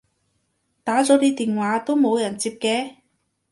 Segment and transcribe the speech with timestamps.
[0.83, 2.95] 打咗你電話都冇人接嘅